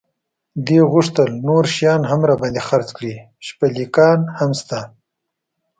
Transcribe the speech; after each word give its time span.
دې 0.67 0.79
غوښتل 0.91 1.29
نور 1.47 1.65
شیان 1.75 2.01
هم 2.11 2.21
را 2.29 2.35
باندې 2.41 2.61
خرڅ 2.67 2.89
کړي، 2.97 3.13
شپلېکان 3.47 4.19
هم 4.37 4.51
شته. 4.59 4.79